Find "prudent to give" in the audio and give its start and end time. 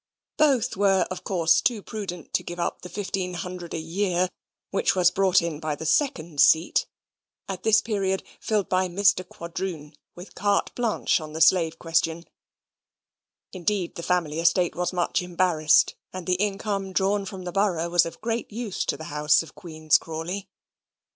1.83-2.59